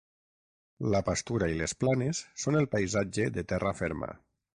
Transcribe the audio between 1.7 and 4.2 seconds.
planes són el paisatge de terra ferma.